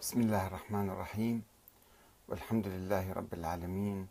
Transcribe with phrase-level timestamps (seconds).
[0.00, 1.42] بسم الله الرحمن الرحيم.
[2.28, 4.08] والحمد لله رب العالمين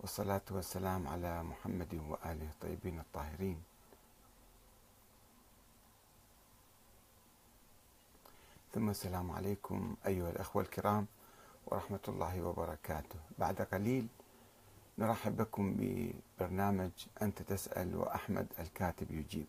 [0.00, 3.58] والصلاة والسلام على محمد وآله الطيبين الطاهرين.
[8.74, 11.06] ثم السلام عليكم أيها الأخوة الكرام
[11.66, 13.18] ورحمة الله وبركاته.
[13.38, 14.06] بعد قليل
[14.98, 16.90] نرحب بكم ببرنامج
[17.22, 19.46] أنت تسأل وأحمد الكاتب يجيب.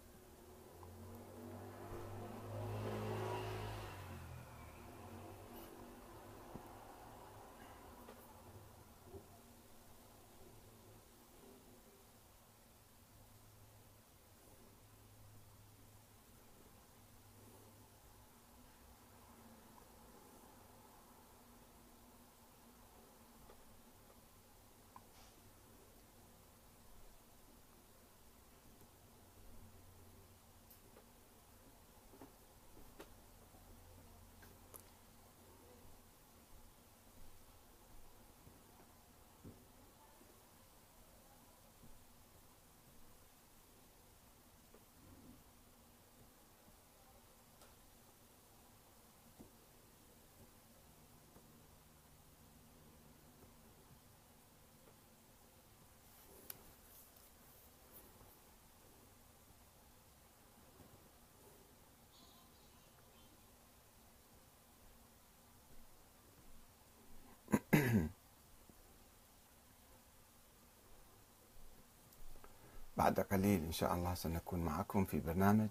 [72.98, 75.68] بعد قليل إن شاء الله سنكون معكم في برنامج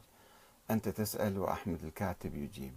[0.71, 2.73] أنت تسأل وأحمد الكاتب يجيب.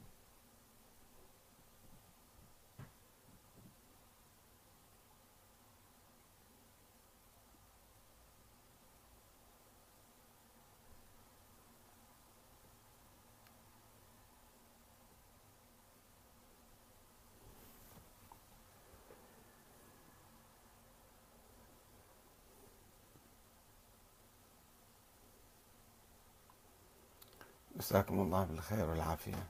[27.89, 29.47] مساكم الله بالخير والعافية.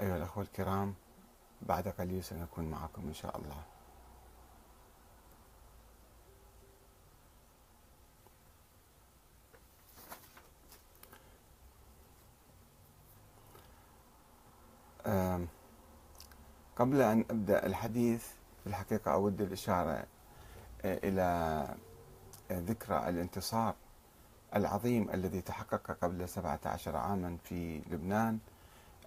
[0.00, 0.94] أيها الأخوة الكرام
[1.62, 3.62] بعد قليل سنكون معكم إن شاء الله.
[16.76, 18.26] قبل أن أبدأ الحديث
[18.62, 20.06] في الحقيقة أود الإشارة
[20.84, 21.68] إلى
[22.50, 23.74] ذكرى الانتصار.
[24.56, 28.38] العظيم الذي تحقق قبل 17 عاما في لبنان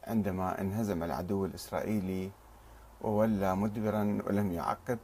[0.07, 2.31] عندما انهزم العدو الإسرائيلي
[3.02, 5.00] وولى مدبرا ولم يعقب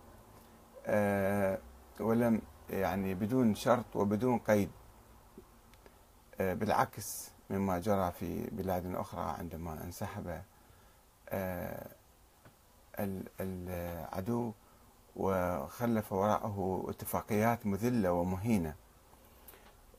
[0.86, 1.60] آه،
[2.00, 4.70] ولم يعني بدون شرط وبدون قيد
[6.40, 10.42] آه، بالعكس مما جرى في بلاد أخرى عندما انسحب
[11.30, 11.88] آه،
[13.40, 14.52] العدو
[15.16, 18.76] وخلف وراءه اتفاقيات مذلة ومهينة.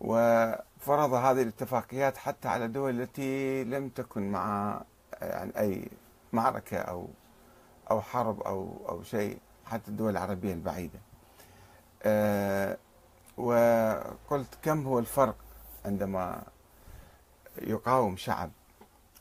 [0.01, 4.81] وفرض هذه الاتفاقيات حتى على الدول التي لم تكن مع
[5.23, 5.89] يعني أي
[6.33, 7.09] معركة أو
[7.91, 10.99] أو حرب أو أو شيء حتى الدول العربية البعيدة.
[12.03, 12.77] أه
[13.37, 15.37] وقلت كم هو الفرق
[15.85, 16.43] عندما
[17.63, 18.51] يقاوم شعب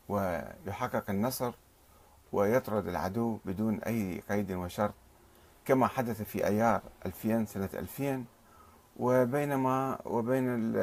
[0.10, 1.52] ويحقق النصر
[2.32, 4.94] ويطرد العدو بدون أي قيد وشرط
[5.66, 8.24] كما حدث في أيار 2000 سنة 2000
[8.98, 10.74] وبينما وبين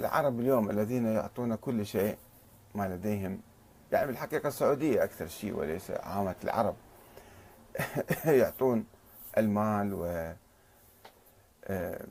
[0.00, 2.16] العرب اليوم الذين يعطون كل شيء
[2.74, 3.40] ما لديهم.
[3.92, 6.74] يعني بالحقيقة السعودية أكثر شيء وليس عامة العرب
[8.24, 8.84] يعطون
[9.38, 10.32] المال و
[11.64, 12.06] آه،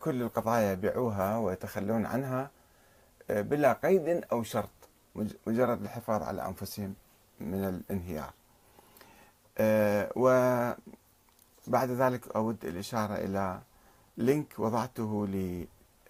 [0.00, 2.50] كل القضايا يبيعوها ويتخلون عنها
[3.30, 4.70] آه، بلا قيد أو شرط
[5.46, 6.94] مجرد الحفاظ على أنفسهم
[7.40, 8.32] من الانهيار.
[9.58, 13.60] آه، وبعد ذلك أود الإشارة إلى
[14.16, 15.26] لينك وضعته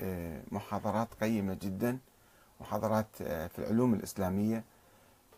[0.01, 1.99] لمحاضرات قيمة جدا
[2.61, 4.65] محاضرات آه، في العلوم الإسلامية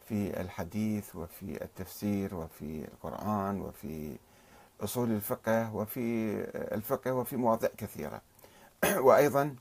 [0.09, 4.17] في الحديث وفي التفسير وفي القرآن وفي
[4.81, 8.23] أصول الفقه وفي الفقه وفي مواضيع كثيرة.
[9.07, 9.57] وأيضا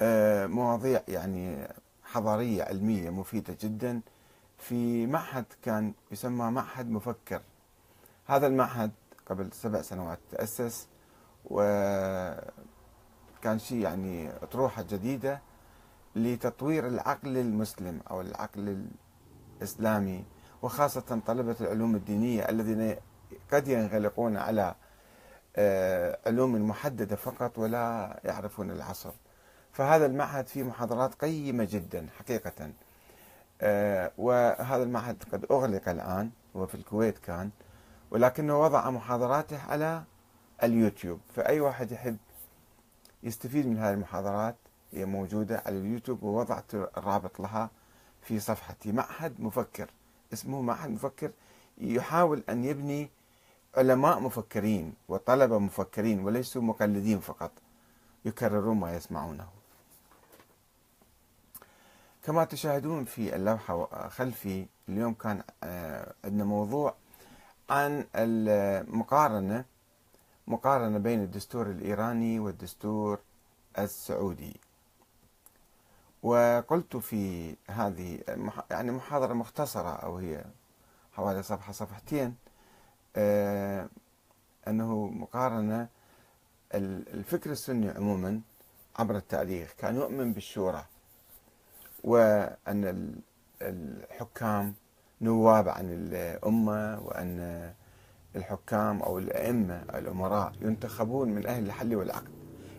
[0.00, 1.68] آه، مواضيع يعني
[2.04, 4.00] حضارية علمية مفيدة جدا.
[4.58, 7.42] في معهد كان يسمى معهد مفكر.
[8.26, 8.90] هذا المعهد
[9.26, 10.88] قبل سبع سنوات تأسس.
[11.44, 12.38] وكان
[13.58, 15.40] شيء يعني أطروحة جديدة
[16.16, 18.86] لتطوير العقل المسلم أو العقل
[19.60, 20.24] الإسلامي
[20.62, 22.96] وخاصة طلبة العلوم الدينية الذين
[23.52, 24.74] قد ينغلقون على
[25.56, 29.10] آه، علوم محددة فقط ولا يعرفون العصر.
[29.72, 32.72] فهذا المعهد فيه محاضرات قيمة جدا حقيقة.
[33.60, 37.50] آه، وهذا المعهد قد أغلق الآن هو في الكويت كان
[38.10, 40.02] ولكنه وضع محاضراته على
[40.64, 41.20] اليوتيوب.
[41.34, 42.16] فأي واحد يحب
[43.22, 44.56] يستفيد من هذه المحاضرات
[44.92, 47.70] هي موجودة على اليوتيوب ووضعت الرابط لها
[48.22, 48.92] في صفحتي.
[48.92, 49.90] معهد مفكر
[50.32, 51.30] اسمه معهد مفكر
[51.78, 53.10] يحاول أن يبني
[53.76, 57.50] علماء مفكرين وطلبة مفكرين وليسوا مقلدين فقط
[58.24, 59.46] يكررون ما يسمعونه.
[62.22, 66.94] كما تشاهدون في اللوحة خلفي اليوم كان آه، عندنا موضوع
[67.70, 69.64] عن المقارنة
[70.46, 73.18] مقارنة بين الدستور الإيراني والدستور
[73.78, 74.60] السعودي.
[76.22, 78.18] وقلت في هذه
[78.70, 80.44] يعني محاضرة مختصرة أو هي
[81.12, 82.36] حوالي صفحة صفحتين
[83.16, 83.88] آه،
[84.68, 85.88] أنه مقارنة
[86.74, 88.40] الفكر السني عموما
[88.98, 90.84] عبر التاريخ كان يؤمن بالشورى
[92.04, 93.14] وأن
[93.62, 94.74] الحكام
[95.20, 97.72] نواب عن الأمة وأن
[98.36, 102.30] الحكام أو الأئمة الأمراء ينتخبون من أهل الحل والعقد.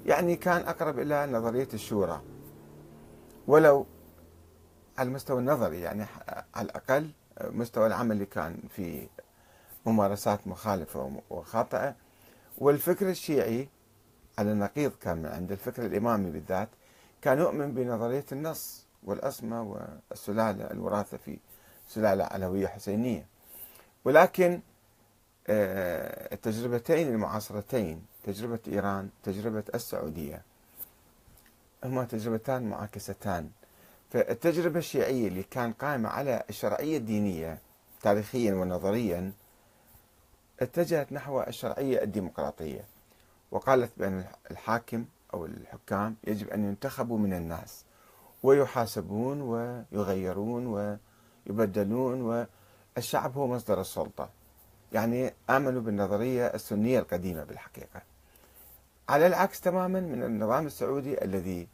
[0.05, 2.21] يعني كان أقرب إلى نظرية الشورى.
[3.47, 3.85] ولو
[4.97, 6.05] على المستوى النظري يعني
[6.55, 7.11] على الأقل
[7.41, 9.07] مستوى العمل كان في
[9.85, 11.95] ممارسات مخالفة وخاطئة.
[12.57, 13.69] والفكر الشيعي
[14.37, 16.69] على النقيض كان من عند الفكر الإمامي بالذات
[17.21, 19.61] كان يؤمن بنظرية النص والأسمة
[20.11, 21.39] والسلالة الوراثة في
[21.87, 23.27] سلالة علوية حسينية.
[24.05, 24.61] ولكن
[25.49, 30.41] التجربتين المعاصرتين تجربة إيران تجربة السعودية.
[31.83, 33.49] هما تجربتان معاكستان.
[34.11, 37.57] فالتجربة الشيعية اللي كان قائمة على الشرعية الدينية
[38.01, 39.31] تاريخيا ونظريا
[40.59, 42.85] اتجهت نحو الشرعية الديمقراطية.
[43.51, 47.83] وقالت بأن الحاكم أو الحكام يجب أن ينتخبوا من الناس
[48.43, 50.97] ويحاسبون ويغيرون
[51.47, 52.47] ويبدلون
[52.97, 54.29] والشعب هو مصدر السلطة.
[54.93, 58.01] يعني آمنوا بالنظرية السنية القديمة بالحقيقة.
[59.09, 61.67] على العكس تماما من النظام السعودي الذي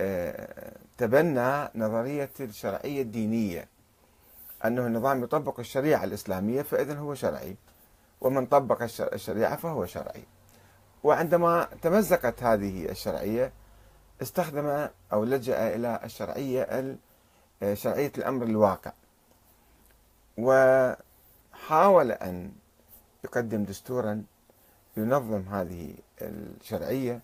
[0.00, 3.68] آه، تبنى نظرية الشرعية الدينية.
[4.64, 7.56] أنه النظام يطبق الشريعة الإسلامية فإذا هو شرعي
[8.20, 10.22] ومن طبق الشريعة فهو شرعي.
[11.04, 13.52] وعندما تمزقت هذه الشرعية
[14.22, 16.62] استخدم أو لجأ إلى الشرعية
[17.62, 18.92] آه، شرعية الأمر الواقع.
[21.66, 22.52] وحاول أن
[23.24, 24.24] يقدم دستورا
[24.96, 27.20] ينظم هذه الشرعية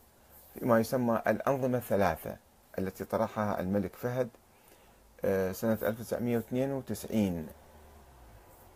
[0.55, 2.37] فيما يسمى الأنظمة الثلاثة
[2.79, 4.29] التي طرحها الملك فهد
[5.25, 7.47] آه، سنة 1992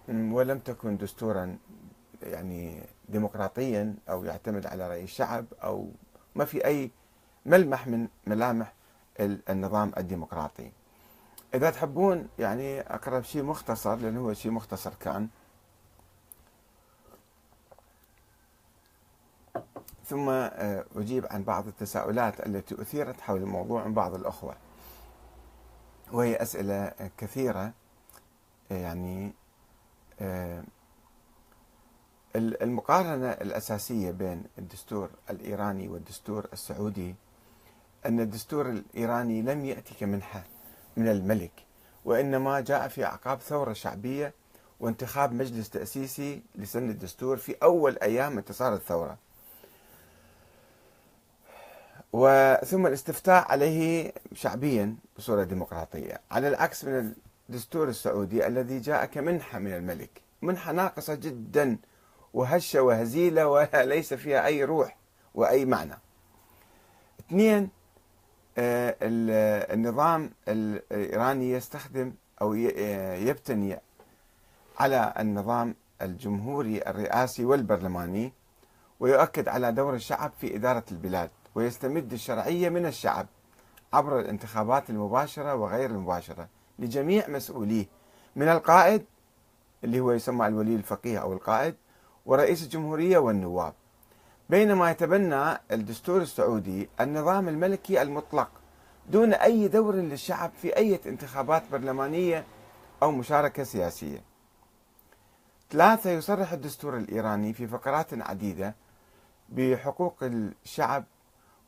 [0.08, 1.58] ولم تكن دستورا
[2.22, 5.88] يعني ديمقراطيا أو يعتمد على رأي الشعب أو
[6.34, 6.90] ما في أي
[7.46, 8.72] ملمح من ملامح
[9.20, 10.72] النظام الديمقراطي.
[11.54, 15.28] إذا تحبون يعني أقرب شيء مختصر لأنه هو شيء مختصر كان
[20.08, 24.54] ثم آه، أجيب عن بعض التساؤلات التي أثيرت حول الموضوع من بعض الأخوة.
[26.12, 27.72] وهي أسئلة كثيرة
[28.70, 29.32] يعني
[30.20, 30.64] آه،
[32.36, 37.14] المقارنة الأساسية بين الدستور الإيراني والدستور السعودي
[38.06, 40.42] أن الدستور الإيراني لم يأتي كمنحة
[40.96, 41.52] من الملك
[42.04, 44.32] وإنما جاء في أعقاب ثورة شعبية
[44.80, 49.18] وانتخاب مجلس تأسيسي لسن الدستور في أول أيام انتصار الثورة.
[52.12, 56.20] وثم الاستفتاء عليه شعبيا بصورة ديمقراطية.
[56.30, 57.12] على العكس من
[57.48, 60.22] الدستور السعودي الذي جاء كمنحة من الملك.
[60.42, 61.78] منحة ناقصة جدا
[62.34, 64.96] وهشة وهزيلة وليس فيها أي روح
[65.34, 65.98] وأي معنى.
[67.20, 67.68] اثنين
[68.58, 68.96] آه،
[69.74, 73.78] النظام الإيراني يستخدم أو يبتني
[74.78, 78.32] على النظام الجمهوري الرئاسي والبرلماني
[79.00, 81.30] ويؤكد على دور الشعب في إدارة البلاد.
[81.56, 83.26] ويستمد الشرعية من الشعب
[83.92, 86.48] عبر الانتخابات المباشرة وغير المباشرة
[86.78, 87.86] لجميع مسؤوليه.
[88.36, 89.04] من القائد
[89.84, 91.74] اللي هو يسمى الولي الفقيه أو القائد
[92.26, 93.74] ورئيس الجمهورية والنواب.
[94.50, 98.50] بينما يتبنى الدستور السعودي النظام الملكي المطلق
[99.10, 102.44] دون أي دور للشعب في أي انتخابات برلمانية
[103.02, 104.22] أو مشاركة سياسية.
[105.70, 108.74] ثلاثة يصرح الدستور الإيراني في فقرات عديدة
[109.48, 111.04] بحقوق الشعب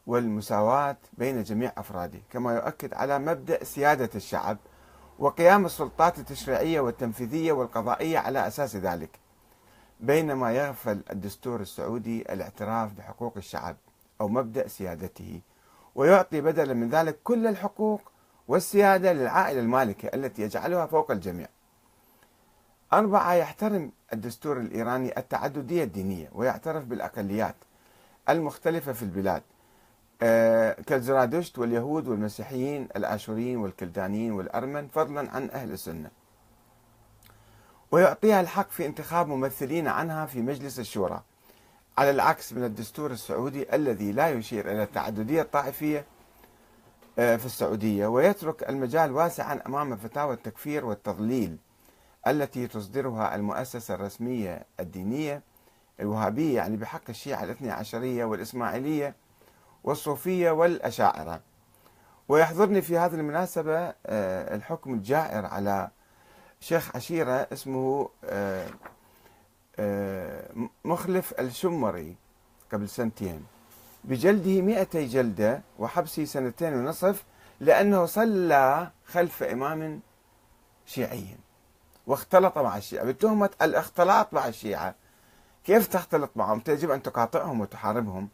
[0.08, 4.58] والمساواة بين جميع أفراده كما يؤكد على مبدأ سيادة الشعب
[5.18, 9.10] وقيام السلطات التشريعية والتنفيذية والقضائية على أساس ذلك
[10.00, 13.76] بينما يغفل الدستور السعودي الاعتراف بحقوق الشعب
[14.20, 15.40] أو مبدأ سيادته
[15.94, 18.00] ويعطي بدلا من ذلك كل الحقوق
[18.48, 21.48] والسيادة للعائلة المالكة التي يجعلها فوق الجميع.
[22.92, 27.56] أربعة يحترم الدستور الإيراني التعددية الدينية ويعترف بالأقليات
[28.28, 29.42] المختلفة في البلاد
[30.86, 36.10] كالزرادشت واليهود والمسيحيين الآشوريين والكلدانيين والأرمن فضلا عن أهل السنة.
[37.90, 41.22] ويعطيها الحق في انتخاب ممثلين عنها في مجلس الشورى
[41.98, 46.04] على العكس من الدستور السعودي الذي لا يشير إلى التعددية الطائفية
[47.18, 51.56] آه، في السعودية ويترك المجال واسعا أمام فتاوى التكفير والتضليل
[52.26, 55.42] التي تصدرها المؤسسة الرسمية الدينية
[56.00, 59.14] الوهابية يعني بحق الشيعة الاثني عشرية والإسماعيلية
[59.84, 61.40] والصوفية والأشاعرة.
[62.28, 65.90] ويحضرني في هذه المناسبة آه، الحكم الجائر على
[66.60, 68.66] شيخ عشيرة اسمه آه،
[69.78, 70.50] آه،
[70.84, 72.16] مخلف الشمري
[72.72, 73.46] قبل سنتين.
[74.04, 77.24] بجلده مئتي جلدة وحبسه سنتين ونصف
[77.60, 80.00] لأنه صلى خلف إمام
[80.86, 81.36] شيعي
[82.06, 83.04] واختلط مع الشيعة.
[83.04, 84.94] بتهمة الاختلاط مع الشيعة.
[85.64, 88.28] كيف تختلط معهم؟ يجب أن تقاطعهم وتحاربهم.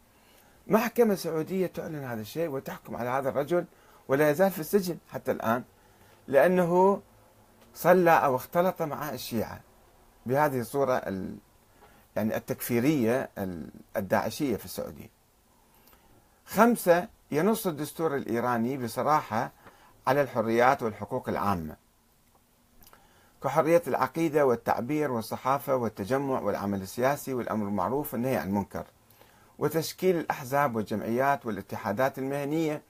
[0.67, 3.65] محكمة سعودية تعلن هذا الشيء وتحكم على هذا الرجل
[4.09, 5.65] ولا يزال في السجن حتى الآن
[6.29, 7.03] لأنه
[7.75, 9.61] صلى أو اختلط مع الشيعة
[10.27, 11.03] بهذه الصورة
[12.17, 13.31] يعني التكفيرية
[13.97, 15.11] الداعشية في السعودية.
[16.47, 19.53] خمسة ينص الدستور الإيراني بصراحة
[20.07, 21.77] على الحريات والحقوق العامة.
[23.43, 28.87] كحرية العقيدة والتعبير والصحافة والتجمع والعمل السياسي والأمر المعروف والنهي عن المنكر.
[29.59, 32.83] وتشكيل الأحزاب والجمعيات والاتحادات المهنية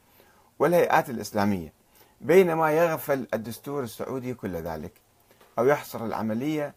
[0.58, 1.72] والهيئات الإسلامية
[2.20, 4.92] بينما يغفل الدستور السعودي كل ذلك
[5.58, 6.74] أو يحصر العملية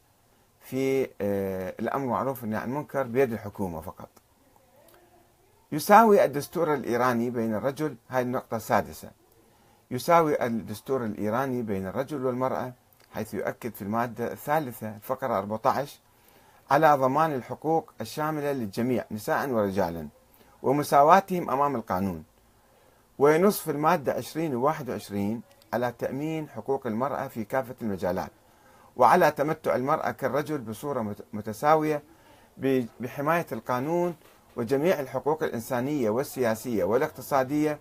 [0.62, 4.10] في آه، الأمر المعروف والنهي عن المنكر بيد الحكومة فقط.
[5.72, 9.12] يساوي الدستور الإيراني بين الرجل هاي النقطة السادسة
[9.92, 12.74] يساوي الدستور الإيراني بين الرجل والمرأة
[13.14, 16.00] حيث يؤكد في المادة الثالثة الفقرة 14
[16.72, 20.08] على ضمان الحقوق الشاملة للجميع نساء ورجالا
[20.64, 22.24] ومساواتهم أمام القانون.
[23.18, 25.42] وينص في المادة 20 و 21
[25.74, 28.32] على تأمين حقوق المرأة في كافة المجالات.
[28.96, 32.04] وعلى تمتع المرأة كالرجل بصورة متساوية
[33.00, 34.16] بحماية القانون
[34.56, 37.80] وجميع الحقوق الإنسانية والسياسية والاقتصادية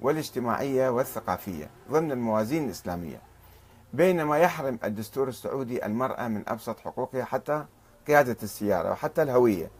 [0.00, 3.20] والاجتماعية والثقافية ضمن الموازين الإسلامية.
[3.92, 7.64] بينما يحرم الدستور السعودي المرأة من أبسط حقوقها حتى
[8.08, 9.70] قيادة السيارة وحتى الهوية.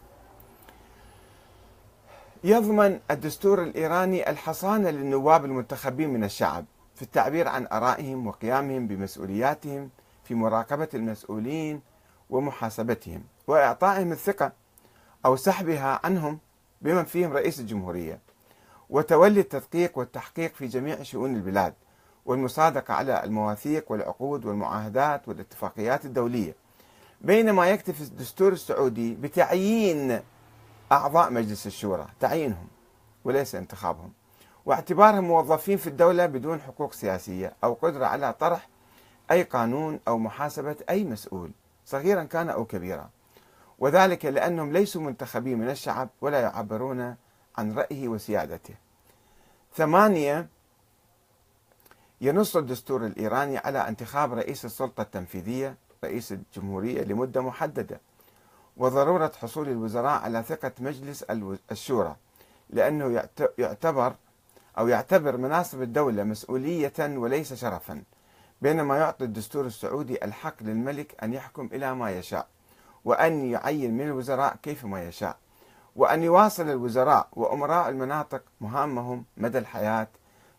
[2.43, 6.65] يضمن الدستور الإيراني الحصانة للنواب المنتخبين من الشعب
[6.95, 9.89] في التعبير عن آرائهم وقيامهم بمسؤولياتهم
[10.23, 11.81] في مراقبة المسؤولين
[12.29, 14.51] ومحاسبتهم وإعطائهم الثقة
[15.25, 16.39] أو سحبها عنهم
[16.81, 18.19] بمن فيهم رئيس الجمهورية
[18.89, 21.73] وتولي التدقيق والتحقيق في جميع شؤون البلاد
[22.25, 26.55] والمصادقة على المواثيق والعقود والمعاهدات والاتفاقيات الدولية.
[27.25, 30.21] بينما يكتفي الدستور السعودي بتعيين
[30.91, 32.67] أعضاء مجلس الشورى تعيينهم
[33.23, 34.11] وليس انتخابهم.
[34.65, 38.67] واعتبارهم موظفين في الدولة بدون حقوق سياسية أو قدرة على طرح
[39.31, 41.51] أي قانون أو محاسبة أي مسؤول
[41.85, 43.09] صغيرا كان أو كبيرا.
[43.79, 47.15] وذلك لأنهم ليسوا منتخبين من الشعب ولا يعبرون
[47.57, 48.75] عن رأيه وسيادته.
[49.75, 50.47] ثمانية
[52.21, 57.99] ينص الدستور الإيراني على انتخاب رئيس السلطة التنفيذية رئيس الجمهورية لمدة محددة
[58.77, 61.23] وضرورة حصول الوزراء على ثقة مجلس
[61.71, 62.15] الشورى
[62.69, 64.13] لأنه يعتبر
[64.77, 68.03] أو يعتبر مناصب الدولة مسؤولية وليس شرفا
[68.61, 72.47] بينما يعطي الدستور السعودي الحق للملك أن يحكم إلى ما يشاء
[73.05, 75.37] وأن يعين من الوزراء كيفما يشاء
[75.95, 80.07] وأن يواصل الوزراء وأمراء المناطق مهامهم مدى الحياة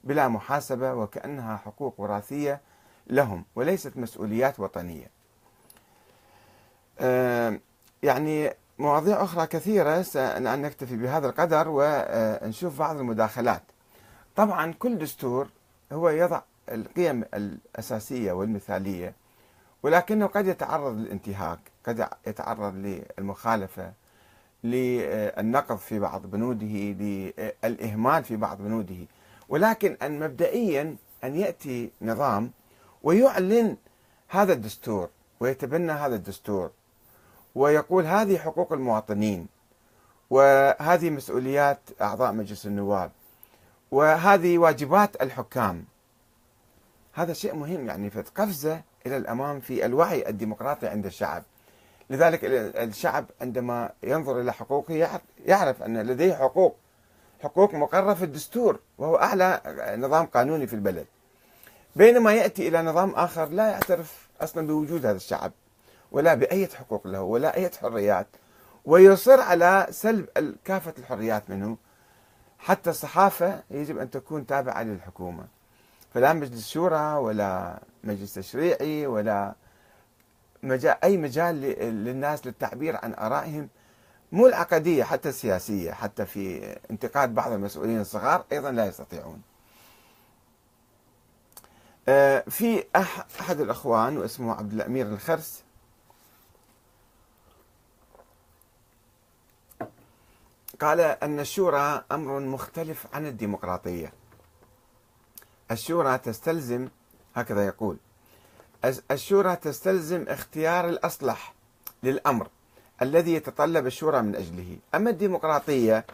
[0.05, 2.61] بلا محاسبة وكأنها حقوق وراثية
[3.07, 5.16] لهم وليست مسؤوليات وطنية.
[8.03, 13.63] يعني مواضيع أخرى كثيرة سأن نكتفي بهذا القدر ونشوف بعض المداخلات.
[14.37, 15.49] طبعا كل دستور
[15.93, 16.41] هو يضع
[16.73, 19.15] القيم الأساسية والمثالية
[19.83, 23.93] ولكنه قد يتعرض للانتهاك قد يتعرض للمخالفة
[24.65, 26.67] للنقض في بعض بنوده
[27.65, 29.07] للإهمال في بعض بنوده.
[29.49, 32.51] ولكن أن مبدئيا أن يأتي نظام
[33.03, 33.77] ويعلن
[34.29, 35.09] هذا الدستور
[35.41, 36.71] ويتبنى هذا الدستور
[37.57, 39.47] ويقول هذه حقوق المواطنين
[40.31, 43.11] وهذه مسؤوليات أعضاء مجلس النواب
[43.91, 45.85] وهذه واجبات الحكام.
[47.13, 51.43] هذا شيء مهم يعني قفزة إلى الأمام في الوعي الديمقراطي عند الشعب.
[52.11, 56.77] لذلك الشعب عندما ينظر إلى حقوقه يعرف أن لديه حقوق
[57.43, 59.61] حقوق مقررة في الدستور وهو أعلى
[59.99, 61.07] نظام قانوني في البلد.
[61.97, 65.53] بينما يأتي إلى نظام آخر لا يعترف أصلا بوجود هذا الشعب.
[66.13, 68.27] ولا بأي حقوق له ولا أي حريات.
[68.85, 70.27] ويصر على سلب
[70.65, 71.77] كافة الحريات منه.
[72.59, 75.47] حتى الصحافة يجب أن تكون تابعة للحكومة.
[76.15, 79.55] فلا مجلس شورى ولا مجلس تشريعي ولا
[80.63, 81.61] مجال أي مجال
[82.05, 83.69] للناس للتعبير عن آرائهم.
[84.33, 89.43] مو العقدية حتى السياسية حتى في انتقاد بعض المسؤولين الصغار أيضا لا يستطيعون.
[92.09, 92.85] آه، في
[93.41, 95.63] أحد الأخوان واسمه عبد الأمير الخرس
[100.81, 104.13] قال أن الشورى أمر مختلف عن الديمقراطية.
[105.71, 106.89] الشورى تستلزم
[107.35, 107.97] هكذا يقول
[109.11, 111.55] الشورى تستلزم اختيار الأصلح
[112.03, 112.49] للأمر
[113.03, 114.77] الذي يتطلب الشورى من أجله.
[114.95, 116.07] أما الديمقراطية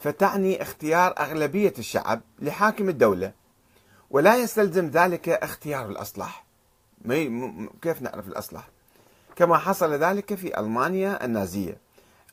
[0.00, 3.32] فتعني اختيار أغلبية الشعب لحاكم الدولة
[4.10, 6.44] ولا يستلزم ذلك اختيار الأصلح.
[7.82, 8.68] كيف نعرف الأصلح؟
[9.36, 11.76] كما حصل ذلك في ألمانيا النازية.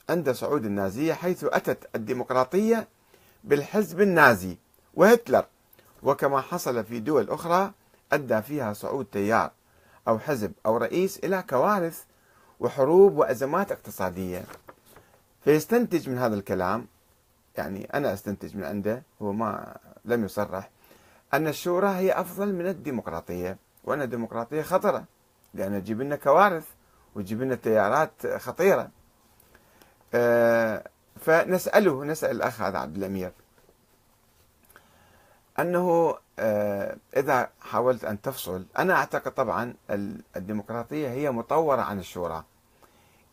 [0.10, 2.88] عند صعود النازية حيث أتت الديمقراطية
[3.44, 4.58] بالحزب النازي
[4.94, 5.46] وهتلر.
[6.04, 7.72] وكما حصل في دول أخرى
[8.12, 9.51] أدى فيها صعود تيار
[10.08, 12.04] أو حزب أو رئيس إلى كوارث
[12.60, 14.46] وحروب وأزمات اقتصادية.
[15.44, 16.88] فيستنتج من هذا الكلام
[17.58, 20.70] يعني أنا أستنتج من عنده هو ما لم يصرح
[21.34, 25.04] أن الشورى هي أفضل من الديمقراطية وأن الديمقراطية خطرة
[25.54, 26.66] لأن تجيب لنا كوارث
[27.16, 28.89] وتجيب لنا تيارات خطيرة.
[31.22, 33.32] فنسأله نسأل الأخ هذا عبد الأمير.
[35.60, 39.74] أنه آه، إذا حاولت أن تفصل أنا أعتقد طبعا
[40.36, 42.44] الديمقراطية هي مطورة عن الشورى.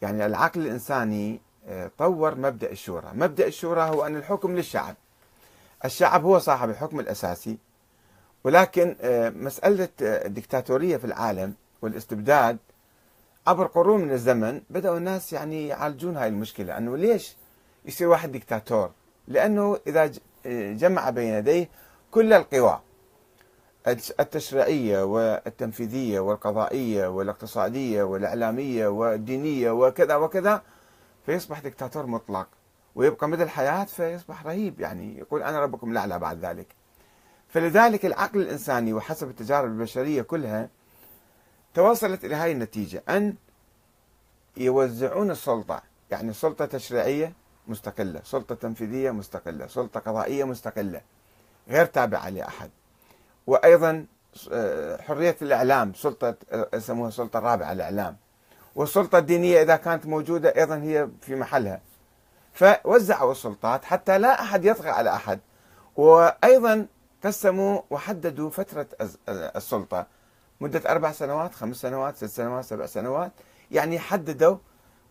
[0.02, 3.11] يعني العقل الإنساني آه، طور مبدأ الشورى.
[3.14, 4.95] مبدأ الشورى هو أن الحكم للشعب.
[5.85, 7.59] الشعب هو صاحب الحكم الأساسي.
[8.44, 8.96] ولكن
[9.37, 12.59] مسألة الدكتاتورية في العالم والاستبداد
[13.46, 17.37] عبر قرون من الزمن بدأوا الناس يعني يعالجون هاي المشكلة أنه ليش
[17.85, 18.90] يصير واحد دكتاتور
[19.28, 20.11] لأنه إذا
[20.74, 21.68] جمع بين يديه
[22.11, 22.80] كل القوى
[24.20, 30.62] التشريعية والتنفيذية والقضائية والاقتصادية والإعلامية والدينية وكذا وكذا
[31.26, 32.48] فيصبح دكتاتور مطلق
[32.94, 36.66] ويبقى مدى الحياة فيصبح رهيب يعني يقول أنا ربكم الأعلى بعد ذلك.
[37.48, 40.68] فلذلك العقل الإنساني وحسب التجارب البشرية كلها
[41.76, 43.34] توصلت إلى هذه النتيجة أن
[44.56, 47.32] يوزعون السلطة يعني سلطة تشريعية
[47.68, 51.00] مستقلة سلطة تنفيذية مستقلة سلطة قضائية مستقلة
[51.68, 52.70] غير تابعة لأحد.
[53.46, 54.06] وأيضا
[54.52, 58.16] آه، حرية الإعلام سلطة آه، يسموها السلطة الرابعة الإعلام.
[58.74, 61.80] والسلطة الدينية إذا كانت موجودة أيضا هي في محلها.
[62.52, 65.40] فوزعوا السلطات حتى لا أحد يطغى على أحد.
[65.96, 66.86] وأيضا
[67.24, 68.86] قسموا وحددوا فترة
[69.30, 70.06] السلطة.
[70.61, 73.33] مدة أربع سنوات خمس سنوات ست سنوات سبع سنوات.
[73.71, 74.57] يعني حددوا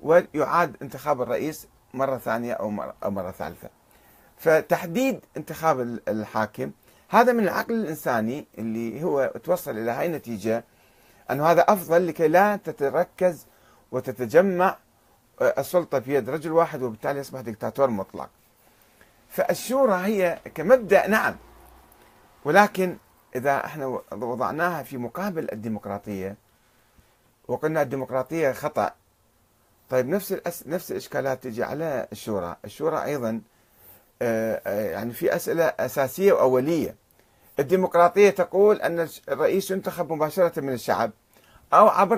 [0.02, 3.70] ويعاد انتخاب الرئيس مرة ثانية أو مرة, أو مرة ثالثة.
[4.38, 6.72] فتحديد انتخاب الحاكم
[7.10, 10.64] هذا من العقل الإنساني اللي هو توصل إلى هاي النتيجة
[11.32, 13.48] أنه هذا أفضل لكي لا تتركز
[13.92, 14.78] وتتجمع
[15.42, 18.30] آه، السلطة في يد رجل واحد وبالتالي يصبح دكتاتور مطلق.
[19.30, 21.36] فالشورى هي كمبدأ نعم.
[22.46, 22.98] ولكن
[23.36, 26.36] إذا إحنا وضعناها في مقابل الديمقراطية
[27.48, 28.91] وقلنا الديمقراطية خطأ.
[29.89, 30.67] طيب نفس الأس...
[30.67, 32.56] نفس الإشكالات تجي على الشورى.
[32.65, 33.41] الشورى أيضا
[34.21, 36.95] آه، آه، يعني في أسئلة أساسية وأولية.
[37.60, 41.12] الديمقراطية تقول أن الرئيس ينتخب مباشرة من الشعب
[41.74, 42.13] أو عبر